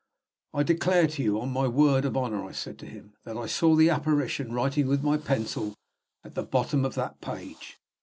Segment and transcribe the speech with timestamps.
[0.55, 3.45] "I declare to you, on my word of honor," I said to him, "that I
[3.45, 5.75] saw the apparition writing with my pencil
[6.23, 7.77] at the bottom of that page.